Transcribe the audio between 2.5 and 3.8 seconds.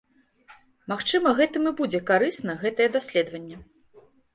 гэтае даследаванне.